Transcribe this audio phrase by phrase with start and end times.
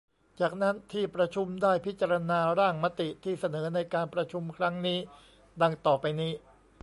[0.39, 4.99] จากนั้นที่ประชุมได้พิจารณาร่างมติที่เสนอในการประชุมครั้งนี้
[5.61, 6.31] ดังต่อไปนี้